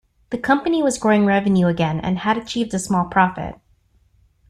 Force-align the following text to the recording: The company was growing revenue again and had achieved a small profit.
The 0.31 0.37
company 0.39 0.81
was 0.81 0.97
growing 0.97 1.27
revenue 1.27 1.67
again 1.67 1.99
and 1.99 2.17
had 2.17 2.35
achieved 2.35 2.73
a 2.73 2.79
small 2.79 3.05
profit. 3.05 3.59